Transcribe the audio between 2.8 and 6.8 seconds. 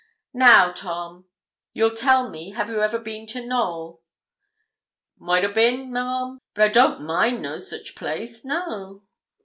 ever been to Knowl?' 'Maught a' bin, ma'am, but I